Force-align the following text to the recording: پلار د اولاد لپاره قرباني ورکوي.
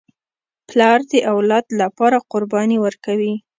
پلار 0.69 0.99
د 1.11 1.13
اولاد 1.33 1.65
لپاره 1.81 2.17
قرباني 2.31 2.77
ورکوي. 2.81 3.33